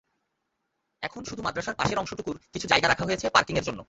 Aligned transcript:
এখন 1.03 1.21
শুধু 1.23 1.41
মাদ্রাসার 1.43 1.75
পাশের 1.75 1.97
অংশটুকুর 1.97 2.37
কিছু 2.53 2.65
জায়গা 2.67 2.87
রাখা 2.87 3.05
হয়েছে 3.05 3.25
পার্কিংয়ের 3.29 3.65
জন্য। 3.65 3.79